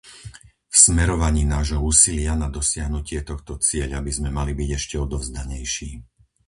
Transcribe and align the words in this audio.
V 0.65 0.75
smerovaní 0.85 1.43
nášho 1.55 1.77
úsilia 1.91 2.33
na 2.43 2.47
dosiahnutie 2.57 3.19
tohto 3.29 3.53
cieľa 3.67 3.99
by 4.05 4.09
sme 4.17 4.29
mali 4.37 4.51
byť 4.59 4.69
ešte 4.79 4.95
odovzdanejší. 5.05 5.89